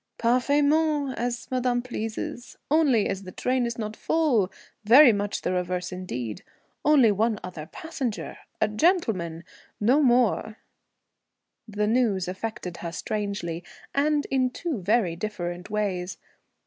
[0.17, 2.57] "Parfaitement, as madame pleases.
[2.71, 4.51] Only, as the train is not full
[4.83, 6.43] very much the reverse indeed
[6.83, 9.43] only one other passenger, a gentleman
[9.79, 10.57] no more"
[11.77, 16.17] The news affected her strangely, and in two very different ways.